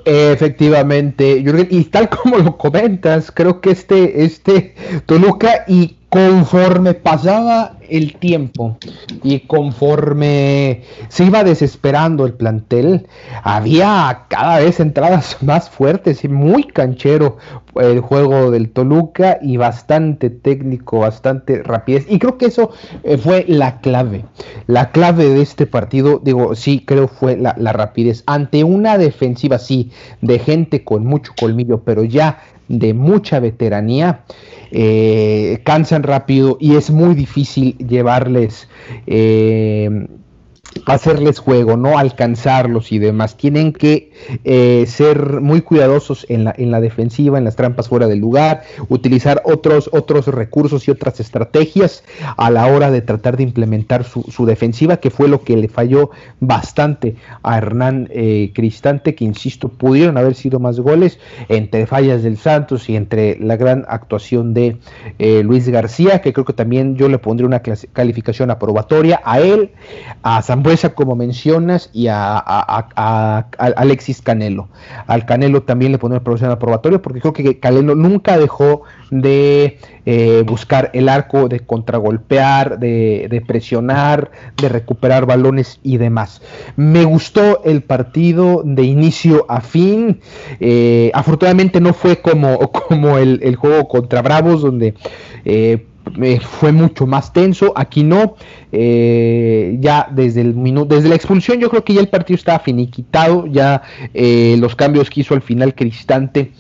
[0.05, 4.73] Efectivamente, Jürgen, y tal como lo comentas, creo que este, este
[5.05, 8.77] Toluca y conforme pasaba el tiempo
[9.23, 13.07] y conforme se iba desesperando el plantel,
[13.43, 17.37] había cada vez entradas más fuertes y muy canchero
[17.75, 22.05] el juego del Toluca y bastante técnico, bastante rapidez.
[22.09, 22.71] Y creo que eso
[23.03, 24.25] eh, fue la clave.
[24.65, 28.23] La clave de este partido, digo, sí, creo fue la, la rapidez.
[28.25, 29.91] Ante una defensiva, sí,
[30.21, 34.23] de gente con mucho colmillo, pero ya de mucha veteranía
[34.71, 38.69] eh, cansan rápido y es muy difícil llevarles
[39.07, 40.07] eh,
[40.85, 43.37] hacerles juego, no alcanzarlos y demás.
[43.37, 44.11] Tienen que
[44.43, 48.63] eh, ser muy cuidadosos en la, en la defensiva, en las trampas fuera del lugar,
[48.87, 52.03] utilizar otros, otros recursos y otras estrategias
[52.37, 56.11] a la hora de tratar de implementar su, defensiva, que fue lo que le falló
[56.39, 62.37] bastante a Hernán eh, Cristante, que insisto, pudieron haber sido más goles entre fallas del
[62.37, 64.77] Santos y entre la gran actuación de
[65.19, 69.71] eh, Luis García, que creo que también yo le pondría una calificación aprobatoria a él,
[70.23, 70.41] a
[70.77, 72.37] San como mencionas, y a,
[73.57, 74.69] Alexis Canelo.
[75.07, 80.43] Al Canelo también le ponemos profesión aprobatorio porque creo que Canelo nunca dejó de eh,
[80.45, 86.41] buscar el arco, de contragolpear, de, presionar, de recuperar balones y demás.
[86.75, 90.21] Me gustó el partido de inicio a fin.
[90.59, 94.93] Eh, afortunadamente no fue como, como el, juego contra Bravos, donde
[95.45, 95.85] eh,
[96.41, 97.73] fue mucho más tenso.
[97.75, 98.35] Aquí no.
[98.71, 102.59] Eh, ya desde el minuto, desde la expulsión, yo creo que ya el partido estaba
[102.59, 103.47] finiquitado.
[103.47, 103.81] Ya
[104.13, 106.51] eh, los cambios que hizo al final Cristante.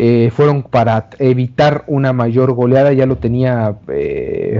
[0.00, 3.78] Eh, fueron para evitar una mayor goleada, ya lo tenía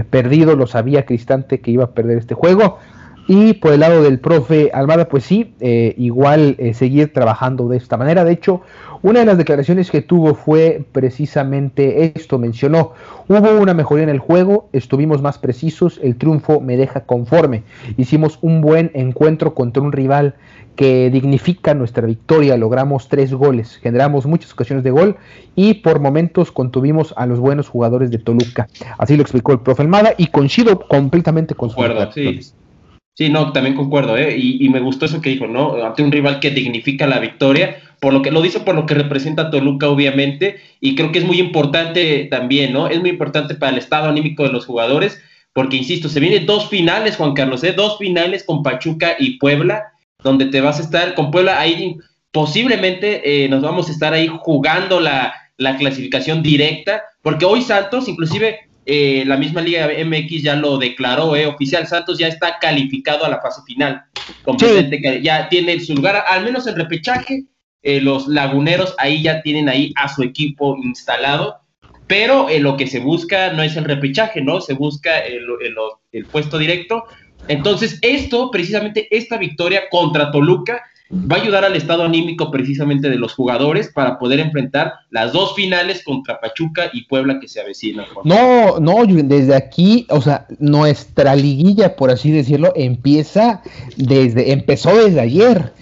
[0.09, 2.77] perdido, lo sabía Cristante que iba a perder este juego.
[3.25, 8.25] Y por el lado del profe Almada, pues sí, igual seguir trabajando de esta manera.
[8.25, 8.63] De hecho,
[9.01, 12.93] una de las declaraciones que tuvo fue precisamente esto, mencionó,
[13.27, 17.63] hubo una mejoría en el juego, estuvimos más precisos, el triunfo me deja conforme,
[17.97, 20.35] hicimos un buen encuentro contra un rival
[20.75, 25.17] que dignifica nuestra victoria, logramos tres goles, generamos muchas ocasiones de gol
[25.55, 28.67] y por momentos contuvimos a los buenos jugadores de Toluca.
[28.97, 32.09] Así lo explicó el profe Almada y coincido completamente con su acuerdo,
[33.19, 33.29] sí.
[33.29, 34.37] No, también concuerdo, ¿eh?
[34.37, 35.83] y, y, me gustó eso que dijo, ¿no?
[35.85, 38.93] Ante un rival que dignifica la victoria, por lo que lo dice por lo que
[38.93, 42.87] representa Toluca, obviamente, y creo que es muy importante también, ¿no?
[42.87, 46.69] Es muy importante para el estado anímico de los jugadores, porque insisto, se vienen dos
[46.69, 47.73] finales, Juan Carlos, ¿eh?
[47.73, 49.83] Dos finales con Pachuca y Puebla,
[50.23, 51.97] donde te vas a estar con Puebla ahí,
[52.31, 58.07] posiblemente eh, nos vamos a estar ahí jugando la, la clasificación directa, porque hoy Santos,
[58.07, 63.23] inclusive eh, la misma Liga MX ya lo declaró eh, oficial, Santos ya está calificado
[63.23, 64.01] a la fase final,
[64.89, 67.45] que ya tiene su lugar, al menos el repechaje,
[67.83, 71.59] eh, los laguneros ahí ya tienen ahí a su equipo instalado,
[72.07, 74.59] pero lo que se busca no es el repechaje, ¿no?
[74.59, 75.45] Se busca el,
[76.11, 77.03] el puesto directo.
[77.47, 83.17] Entonces, esto, precisamente esta victoria contra Toluca, va a ayudar al estado anímico precisamente de
[83.17, 88.05] los jugadores para poder enfrentar las dos finales contra Pachuca y Puebla que se avecinan.
[88.23, 93.63] No, no, desde aquí, o sea, nuestra liguilla, por así decirlo, empieza
[93.97, 95.73] desde, empezó desde ayer.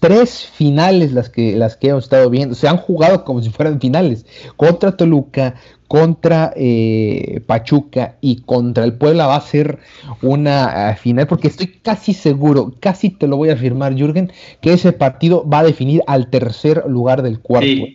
[0.00, 3.80] Tres finales las que, las que hemos estado viendo, se han jugado como si fueran
[3.80, 5.54] finales, contra Toluca,
[5.88, 9.78] contra eh, Pachuca y contra el Puebla va a ser
[10.22, 14.74] una eh, final, porque estoy casi seguro, casi te lo voy a afirmar, Jürgen, que
[14.74, 17.86] ese partido va a definir al tercer lugar del cuarto.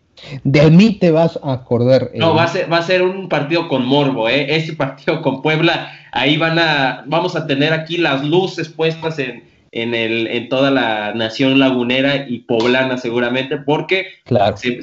[0.44, 2.12] De mí te vas a acordar.
[2.16, 2.36] No, eh.
[2.36, 4.56] va, a ser, va a ser un partido con morbo, ¿eh?
[4.56, 9.44] Ese partido con Puebla, ahí van a, vamos a tener aquí las luces puestas en,
[9.74, 14.06] en, el, en toda la nación lagunera y poblana seguramente, porque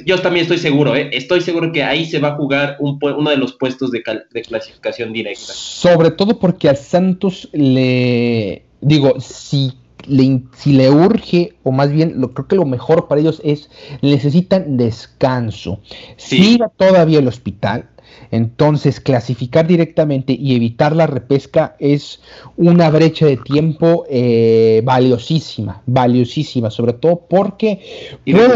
[0.05, 1.09] yo también estoy seguro, ¿eh?
[1.13, 4.41] estoy seguro que ahí se va a jugar un, uno de los puestos de, de
[4.41, 5.53] clasificación directa.
[5.53, 9.71] Sobre todo porque a Santos le, digo, si
[10.07, 13.69] le, si le urge, o más bien, lo, creo que lo mejor para ellos es,
[14.01, 15.79] necesitan descanso.
[16.17, 16.57] Sí.
[16.57, 17.89] va todavía el hospital,
[18.31, 22.21] entonces, clasificar directamente y evitar la repesca es
[22.55, 27.79] una brecha de tiempo eh, valiosísima, valiosísima, sobre todo porque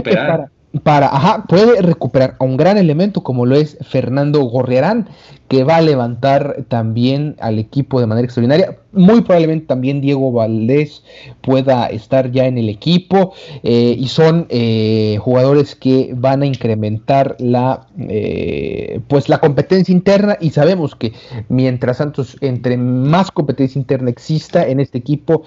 [0.04, 0.52] para,
[0.84, 5.08] ajá, puede recuperar a un gran elemento como lo es Fernando Gorriarán,
[5.48, 8.78] que va a levantar también al equipo de manera extraordinaria.
[8.92, 11.04] Muy probablemente también Diego Valdés
[11.42, 13.34] pueda estar ya en el equipo
[13.64, 20.38] eh, y son eh, jugadores que van a incrementar la eh, pues la competencia interna
[20.40, 21.14] y sabemos que
[21.50, 25.44] mientras Santos entre más competencia interna exista en este equipo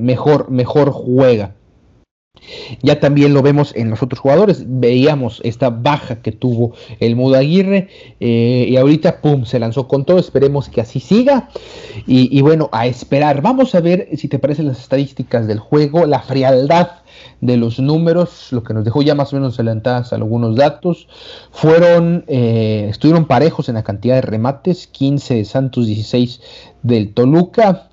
[0.00, 1.54] mejor mejor juega.
[2.82, 4.64] Ya también lo vemos en los otros jugadores.
[4.66, 7.88] Veíamos esta baja que tuvo el Mudo Aguirre
[8.20, 10.18] eh, y ahorita, ¡pum!, se lanzó con todo.
[10.18, 11.48] Esperemos que así siga.
[12.06, 13.42] Y, bueno, a esperar.
[13.42, 16.90] Vamos a ver si te parecen las estadísticas del juego, la frialdad
[17.40, 21.08] de los números, lo que nos dejó ya más o menos adelantadas algunos datos.
[21.50, 26.40] Fueron, eh, estuvieron parejos en la cantidad de remates, 15 de Santos, 16
[26.82, 27.88] del Toluca.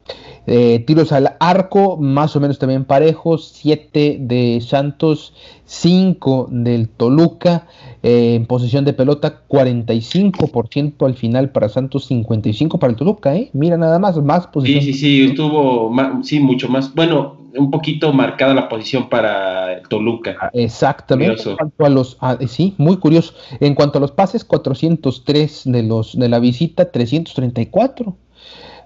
[0.48, 5.34] Eh, tiros al arco, más o menos también parejos, 7 de Santos,
[5.66, 7.68] 5 del Toluca,
[8.02, 13.52] eh, en posición de pelota 45% al final para Santos, 55 para el Toluca, ¿eh?
[13.54, 14.82] Mira nada más, más posición.
[14.82, 15.92] Sí, sí, sí, estuvo,
[16.24, 20.38] sí, mucho más, bueno, un poquito marcada la posición para el Toluca.
[20.42, 21.50] Ah, exactamente.
[21.52, 23.34] En cuanto a los, ah, sí, muy curioso.
[23.60, 28.16] En cuanto a los pases, 403 de los de la visita, 334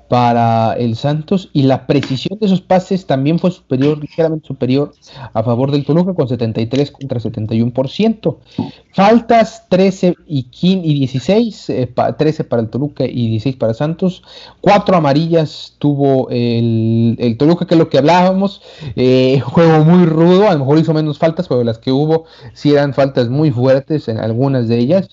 [0.07, 4.93] para el Santos y la precisión de esos pases también fue superior, ligeramente superior
[5.33, 8.37] a favor del Toluca con 73 contra 71%.
[8.93, 11.71] Faltas 13 y, y 16,
[12.17, 14.23] 13 eh, para el Toluca y 16 para Santos.
[14.61, 18.61] Cuatro amarillas tuvo el, el Toluca, que es lo que hablábamos.
[18.95, 22.71] Eh, juego muy rudo, a lo mejor hizo menos faltas, pero las que hubo sí
[22.71, 25.09] eran faltas muy fuertes en algunas de ellas.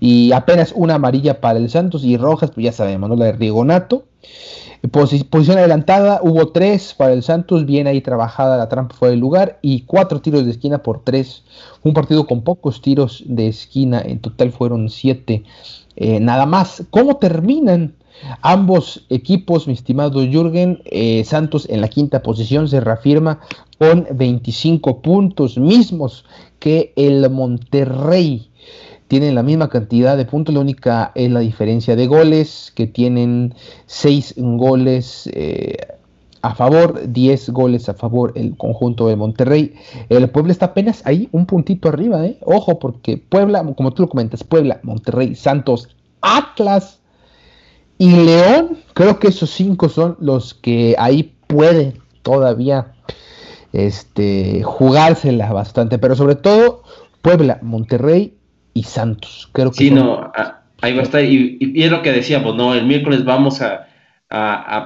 [0.00, 3.16] Y apenas una amarilla para el Santos y rojas, pues ya sabemos, ¿no?
[3.16, 4.04] La de Rigonato
[4.90, 9.58] posición adelantada, hubo tres para el Santos, bien ahí trabajada la trampa fue del lugar
[9.62, 11.42] y cuatro tiros de esquina por tres.
[11.82, 15.44] Un partido con pocos tiros de esquina, en total fueron siete.
[15.96, 17.94] Eh, nada más, ¿cómo terminan
[18.42, 20.82] ambos equipos, mi estimado Jürgen?
[20.84, 23.40] Eh, Santos en la quinta posición se reafirma
[23.78, 26.24] con 25 puntos mismos
[26.58, 28.50] que el Monterrey
[29.14, 33.54] tienen la misma cantidad de puntos, la única es la diferencia de goles, que tienen
[33.86, 35.76] 6 goles eh,
[36.42, 39.72] a favor, 10 goles a favor el conjunto de Monterrey.
[40.08, 42.38] El Puebla está apenas ahí, un puntito arriba, ¿eh?
[42.40, 46.98] Ojo, porque Puebla, como tú lo comentas, Puebla, Monterrey, Santos, Atlas
[47.98, 52.94] y León, creo que esos cinco son los que ahí pueden todavía
[53.72, 56.82] este, jugársela bastante, pero sobre todo
[57.22, 58.36] Puebla, Monterrey
[58.74, 59.48] y Santos.
[59.52, 60.32] Creo que sí, no,
[60.82, 61.24] ahí va a estar.
[61.24, 62.74] Y, es lo que decíamos, ¿no?
[62.74, 63.88] El miércoles vamos a,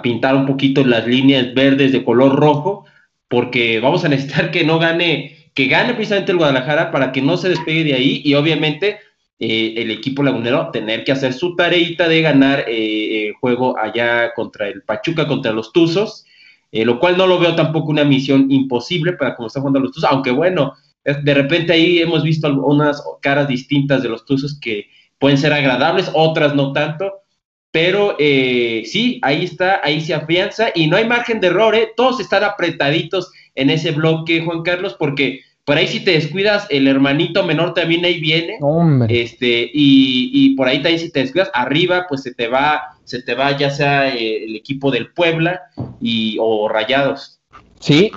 [0.03, 2.85] pintar un poquito las líneas verdes de color rojo,
[3.29, 7.39] porque vamos a necesitar que no gane, que gane precisamente el Guadalajara para que no
[7.39, 8.99] se despegue de ahí y obviamente
[9.41, 14.35] eh, el equipo lagunero tener que hacer su tareita de ganar eh, el juego allá
[14.35, 16.27] contra el Pachuca, contra los Tuzos,
[16.71, 19.93] eh, lo cual no lo veo tampoco una misión imposible para como están jugando los
[19.93, 20.75] Tuzos, aunque bueno,
[21.23, 26.11] de repente ahí hemos visto algunas caras distintas de los Tuzos que pueden ser agradables,
[26.15, 27.13] otras no tanto,
[27.71, 31.91] pero eh, sí, ahí está, ahí se afianza y no hay margen de error, ¿eh?
[31.97, 36.89] todos están apretaditos en ese bloque, Juan Carlos, porque por ahí si te descuidas, el
[36.89, 38.59] hermanito menor también ahí viene,
[39.09, 43.35] este, y, por ahí también si te descuidas, arriba pues se te va, se te
[43.35, 45.61] va ya sea eh, el equipo del Puebla
[46.01, 47.38] y, o Rayados.
[47.81, 48.13] Sí,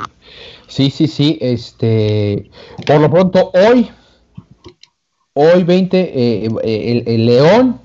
[0.71, 1.37] Sí, sí, sí.
[1.41, 2.49] Este,
[2.87, 3.89] por lo pronto, hoy,
[5.33, 7.81] hoy 20, eh, eh, el, León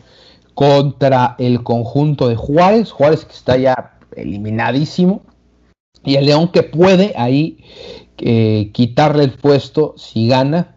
[0.55, 2.93] contra el conjunto de Juárez.
[2.93, 5.23] Juárez que está ya eliminadísimo.
[6.05, 7.59] Y el León que puede ahí
[8.19, 10.77] eh, quitarle el puesto si gana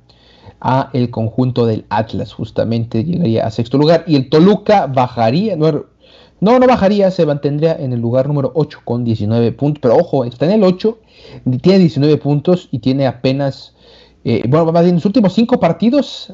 [0.60, 4.04] a el conjunto del Atlas, justamente llegaría a sexto lugar.
[4.08, 5.86] Y el Toluca bajaría, no,
[6.42, 9.82] no, bajaría, se mantendría en el lugar número 8 con 19 puntos.
[9.82, 10.98] Pero ojo, está en el 8,
[11.62, 13.76] tiene 19 puntos y tiene apenas,
[14.24, 16.34] eh, bueno, en los últimos 5 partidos,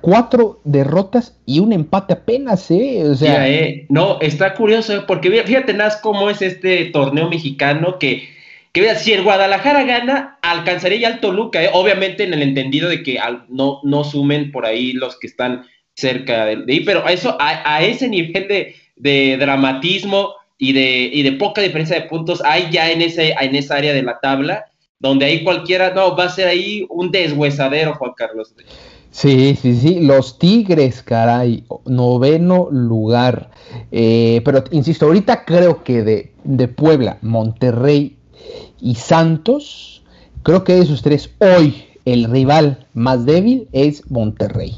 [0.00, 3.04] 4 derrotas y un empate apenas, ¿eh?
[3.08, 8.40] O sea, eh, no, está curioso, porque fíjate, Nas, cómo es este torneo mexicano que
[8.72, 11.70] que si el Guadalajara gana, alcanzaría ya al Toluca, ¿eh?
[11.72, 15.64] obviamente en el entendido de que no, no sumen por ahí los que están
[16.00, 21.32] cerca de, ahí, pero a, eso, a, ese nivel de, dramatismo y de, y de
[21.32, 24.66] poca diferencia de puntos hay ya en, ese, en esa área de la tabla,
[24.98, 28.54] donde ahí cualquiera, no, va a ser ahí un deshuesadero, Juan Carlos.
[29.10, 33.50] Sí, sí, sí, los Tigres, caray, noveno lugar.
[33.90, 38.16] Eh, pero insisto, ahorita creo que de, de Puebla, Monterrey
[38.80, 40.02] y Santos,
[40.42, 44.76] creo que de esos tres, hoy el rival más débil es Monterrey,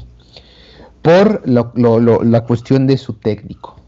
[1.03, 3.79] por la cuestión de su técnico.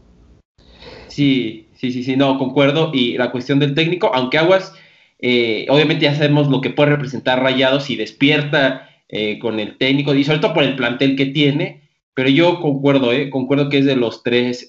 [1.08, 2.92] Sí, sí, sí, sí, no, concuerdo.
[2.94, 4.72] Y la cuestión del técnico, aunque Aguas,
[5.18, 10.14] eh, obviamente ya sabemos lo que puede representar Rayados y despierta eh, con el técnico,
[10.14, 13.86] y sobre todo por el plantel que tiene, pero yo concuerdo, eh, concuerdo que es
[13.86, 14.68] de los tres.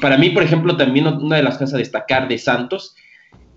[0.00, 2.94] para mí, por ejemplo, también una de las cosas a destacar de Santos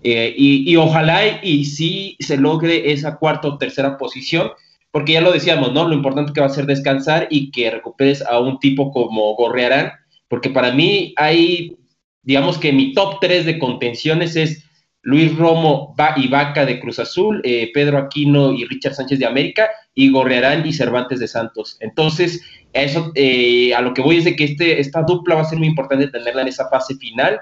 [0.02, 4.50] eh, y, ojalá y, sí se logre esa cuarta o tercera posición,
[4.90, 5.88] porque ya lo decíamos, ¿no?
[5.88, 9.92] Lo importante que va a ser descansar y que recuperes a un tipo como Gorrearán,
[10.28, 11.76] porque para mí hay,
[12.22, 14.64] digamos que mi top 3 de contenciones es
[15.02, 19.70] Luis Romo y Vaca de Cruz Azul, eh, Pedro Aquino y Richard Sánchez de América,
[19.94, 21.76] y Gorrearán y Cervantes de Santos.
[21.80, 25.46] Entonces, eso, eh, a lo que voy es de que este, esta dupla va a
[25.46, 27.40] ser muy importante tenerla en esa fase final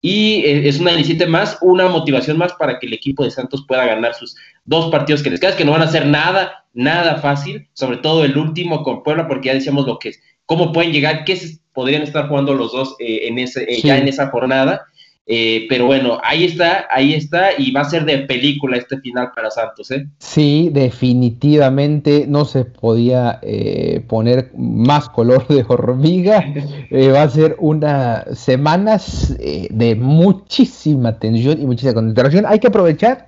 [0.00, 3.64] y eh, es una iniciativa más, una motivación más para que el equipo de Santos
[3.66, 7.16] pueda ganar sus dos partidos que les quedan, que no van a ser nada, nada
[7.16, 10.92] fácil, sobre todo el último con Puebla, porque ya decíamos lo que es, cómo pueden
[10.92, 11.38] llegar, qué
[11.72, 14.86] podrían estar jugando los dos eh, en ese, eh, ya en esa jornada.
[15.30, 19.30] Eh, pero bueno, ahí está, ahí está, y va a ser de película este final
[19.36, 20.06] para Santos, ¿eh?
[20.20, 26.44] Sí, definitivamente no se podía eh, poner más color de hormiga.
[26.90, 32.46] Eh, va a ser unas semanas de muchísima tensión y muchísima concentración.
[32.46, 33.26] Hay que aprovechar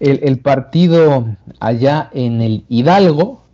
[0.00, 1.26] el, el partido
[1.60, 3.44] allá en el Hidalgo.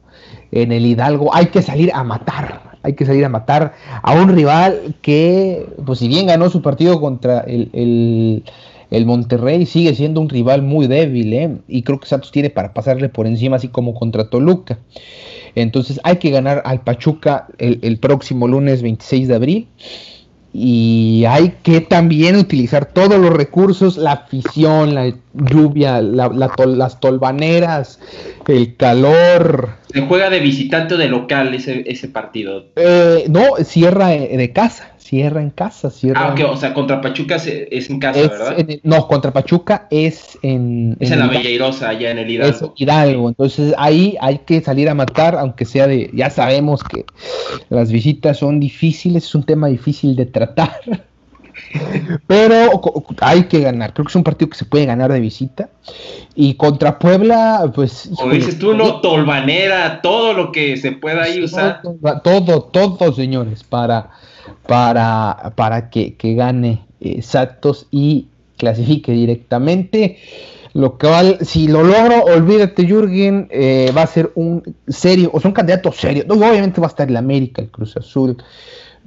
[0.53, 4.35] En el Hidalgo hay que salir a matar hay que salir a matar a un
[4.35, 8.43] rival que, pues si bien ganó su partido contra el,
[9.07, 11.57] Monterrey, sigue siendo un rival muy débil, ¿eh?
[11.67, 14.79] y creo que Santos tiene para pasarle por encima, así como contra Toluca.
[15.55, 19.69] Entonces hay que ganar al Pachuca el, el próximo lunes 26 de abril
[20.55, 27.99] y hay que también utilizar todos los recursos, la afición, la lluvia, las tolvaneras,
[28.47, 29.71] el calor.
[29.93, 32.67] ¿Se juega de visitante o de local ese, ese partido?
[32.77, 35.91] Eh, no, cierra de casa cierra en casa.
[35.91, 38.57] Cierra ah, ok, o sea, contra Pachuca es en casa, ¿verdad?
[38.83, 40.97] no, contra Pachuca es en.
[41.01, 42.73] Es en, la Belleirosa, allá en el Hidalgo.
[42.75, 46.11] Es Hidalgo, entonces ahí hay que salir a matar, aunque sea de.
[46.15, 47.05] Ya sabemos que
[47.69, 50.81] las visitas son difíciles, es un tema difícil de tratar.
[52.27, 52.81] Pero
[53.21, 53.93] hay que ganar.
[53.93, 55.69] Creo que es un partido que se puede ganar de visita.
[56.35, 58.09] Y contra Puebla, pues.
[58.17, 61.83] Como dices tú, no, tolvanera, todo lo que se pueda ahí usar.
[62.25, 64.11] Todo, todo, señores, para
[64.67, 68.27] para, para que, gane eh, Santos y
[68.57, 70.19] clasifique directamente.
[70.75, 75.49] Lo cual, si lo logro, olvídate, Jürgen, eh, va a ser un serio, o sea,
[75.49, 76.25] un candidato serio.
[76.29, 78.39] obviamente va a estar el América, el Cruz Azul,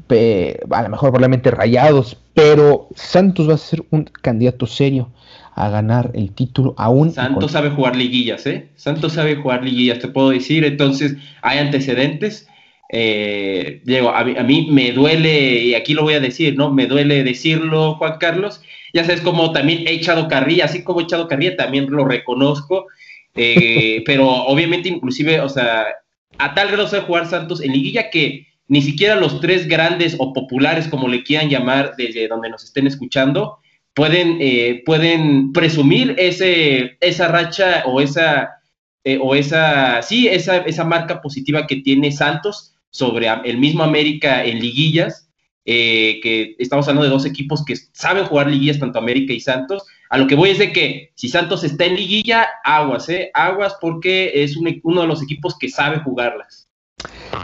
[0.08, 5.10] a lo mejor probablemente Rayados, pero Santos va a ser un candidato serio
[5.56, 7.12] a ganar el título aún.
[7.12, 8.68] Santos sabe jugar liguillas, ¿eh?
[8.76, 10.66] Santos sabe jugar liguillas, te puedo decir.
[10.66, 12.48] Entonces, hay antecedentes.
[12.90, 16.72] Eh, Diego, a mí, me duele, y aquí lo voy a decir, ¿no?
[16.72, 18.62] Me duele decirlo, Juan Carlos.
[18.94, 22.88] Ya sabes, como también he echado carrilla, así como he echado carrilla, también lo reconozco.
[23.36, 25.86] Eh, pero obviamente, inclusive, o sea,
[26.38, 30.34] a tal grado de jugar Santos en liguilla que ni siquiera los tres grandes o
[30.34, 33.60] populares, como le quieran llamar, desde donde nos estén escuchando,
[33.94, 38.50] pueden, eh, pueden presumir ese, esa racha o esa,
[39.04, 44.46] eh, o esa, sí, esa, esa marca positiva que tiene Santos sobre el mismo América
[44.46, 45.30] en liguillas,
[45.66, 49.84] eh, que estamos hablando de dos equipos que saben jugar liguillas, tanto América y Santos.
[50.10, 53.32] A lo que voy es de que si Santos está en liguilla, aguas, ¿eh?
[53.34, 56.70] Aguas porque es uno de los equipos que sabe jugarlas.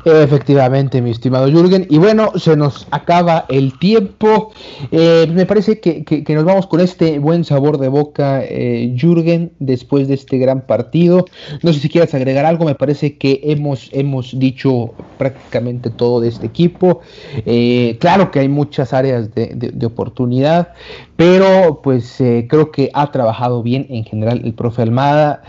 [0.05, 1.85] Efectivamente, mi estimado Jürgen.
[1.89, 4.51] Y bueno, se nos acaba el tiempo.
[4.91, 10.07] Eh, me parece que, nos vamos con este buen sabor de boca, eh, Jürgen, después
[10.07, 11.25] de este gran partido.
[11.61, 12.65] No sé si quieras agregar algo.
[12.65, 17.01] Me parece que hemos, hemos dicho prácticamente todo de este equipo.
[17.45, 20.73] Eh, claro que hay muchas áreas de, oportunidad,
[21.15, 25.41] pero pues creo que ha trabajado bien en general el profe Almada.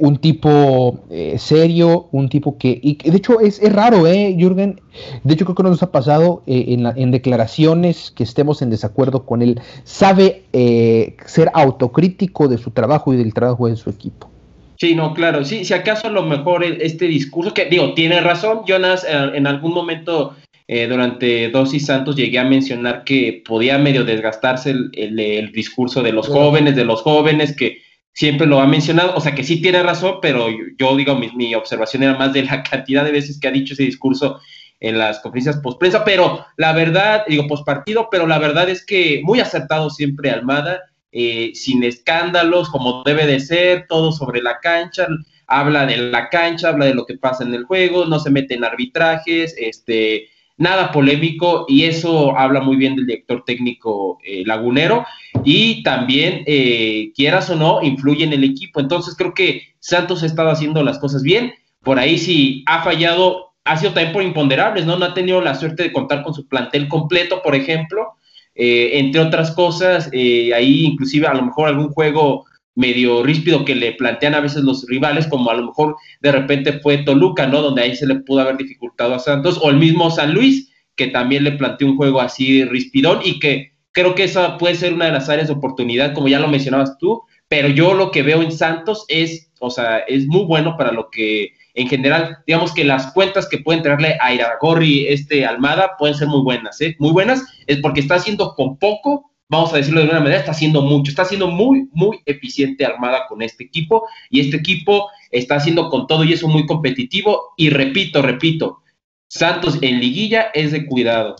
[0.00, 1.00] un tipo
[1.36, 4.80] serio, un tipo que, y de hecho es, es raro ¿eh, Jürgen?
[5.22, 9.42] De hecho, creo que nos ha pasado eh, en, declaraciones que estemos en desacuerdo con
[9.42, 9.60] él.
[9.84, 14.30] Sabe eh, ser autocrítico de su trabajo y del trabajo de su equipo.
[14.76, 15.44] Sí, no, claro.
[15.44, 19.30] Sí, si acaso a lo mejor e, este discurso, que digo, tiene razón, Jonas, eh,
[19.34, 20.34] en algún momento
[20.66, 26.74] durante Dosis Santos llegué a mencionar que podía medio desgastarse el discurso de los jóvenes,
[26.74, 27.82] de los jóvenes que
[28.14, 30.46] siempre lo ha mencionado, o sea que sí tiene razón, pero
[30.78, 33.82] yo, digo, mi, observación era más de la cantidad de veces que ha dicho ese
[33.82, 34.40] discurso
[34.80, 39.40] en las conferencias post-prensa, pero la verdad, digo, post-partido, pero la verdad es que muy
[39.40, 45.06] acertado siempre Almada, eh, sin escándalos, como debe de ser, todo sobre la cancha,
[45.46, 48.54] habla de la cancha, habla de lo que pasa en el juego, no se mete
[48.54, 55.04] en arbitrajes, este, nada polémico y eso habla muy bien del director técnico eh, lagunero
[55.44, 58.80] y también, eh, quieras o no, influye en el equipo.
[58.80, 61.54] Entonces creo que Santos ha estado haciendo las cosas bien.
[61.82, 64.96] Por ahí si ha fallado, ha sido también por imponderables, ¿no?
[64.96, 68.14] No ha tenido la suerte de contar con su plantel completo, por ejemplo.
[68.54, 73.92] Eh, entre otras cosas, ahí inclusive a lo mejor algún juego medio ríspido que le
[73.92, 77.62] plantean a veces los rivales, como a lo mejor de repente fue Toluca, ¿no?
[77.62, 81.08] Donde ahí se le pudo haber dificultado a Santos, o el mismo San Luis, que
[81.08, 85.06] también le planteó un juego así rispidón y que creo que esa puede ser una
[85.06, 88.42] de las áreas de oportunidad, como ya lo mencionabas tú, pero yo lo que veo
[88.42, 92.84] en Santos es, o sea, es muy bueno para lo que en general, digamos que
[92.84, 96.94] las cuentas que pueden traerle a Iragorri, este Almada, pueden ser muy buenas, ¿eh?
[97.00, 100.52] Muy buenas, es porque está haciendo con poco vamos a decirlo de una manera, está
[100.52, 105.56] haciendo mucho, está siendo muy, muy eficiente Armada con este equipo y este equipo está
[105.56, 108.80] haciendo con todo y eso muy competitivo y repito, repito,
[109.28, 111.36] Santos en liguilla es de cuidado.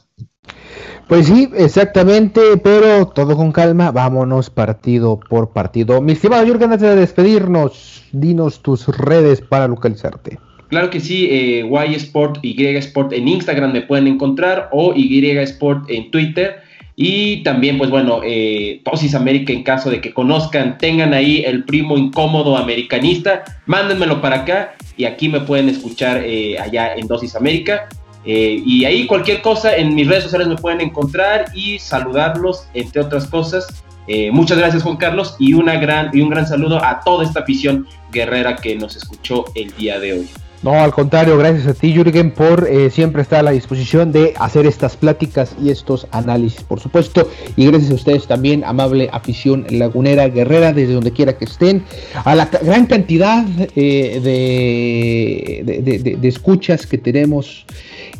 [1.08, 6.00] Pues sí, exactamente, pero todo con calma, vámonos partido por partido.
[6.00, 10.38] Mi estimado Jürgen, antes de despedirnos, dinos tus redes para localizarte.
[10.68, 15.24] Claro que sí, eh, Y Sport, Y Sport en Instagram me pueden encontrar o Y
[15.38, 16.63] Sport en Twitter.
[16.96, 18.82] Y también, pues bueno, eh,
[19.14, 24.74] América, en caso de que conozcan, tengan ahí el primo incómodo americanista, mándenmelo para acá
[24.96, 27.88] y aquí me pueden escuchar eh, allá en Dosis América.
[28.26, 33.02] Eh, y ahí cualquier cosa en mis redes sociales me pueden encontrar y saludarlos, entre
[33.02, 33.66] otras cosas.
[34.06, 37.40] Eh, muchas gracias Juan Carlos y, una gran, y un gran saludo a toda esta
[37.40, 40.28] afición guerrera que nos escuchó el día de hoy.
[40.64, 44.32] No, al contrario, gracias a ti, Jürgen, por eh, siempre estar a la disposición de
[44.38, 47.28] hacer estas pláticas y estos análisis, por supuesto.
[47.54, 51.84] Y gracias a ustedes también, amable afición lagunera, guerrera, desde donde quiera que estén,
[52.24, 53.44] a la gran cantidad
[53.76, 57.66] eh, de, de, escuchas que tenemos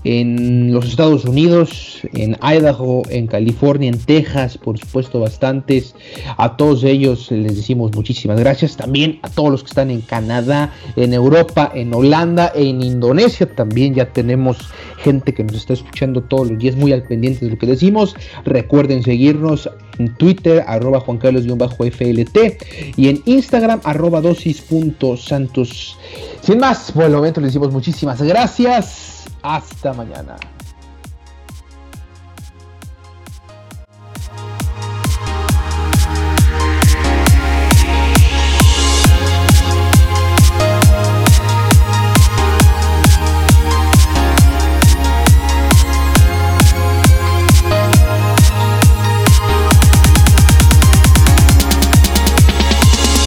[0.05, 5.95] en los Estados Unidos, en Idaho, en California, en Texas, por supuesto, bastantes.
[6.37, 8.77] A todos ellos les decimos muchísimas gracias.
[8.77, 13.47] También a todos los que están en Canadá, en Europa, en Holanda, en Indonesia.
[13.47, 14.59] También ya tenemos
[14.99, 18.15] gente que nos está escuchando todos los días, muy al pendiente de lo que decimos.
[18.45, 19.69] Recuerden seguirnos
[19.99, 25.97] en Twitter, arroba Juan Carlos-FLT y en Instagram, arroba dosis.santos.
[26.43, 29.25] Sin más, por el momento les decimos muchísimas gracias.
[29.43, 30.37] Hasta mañana.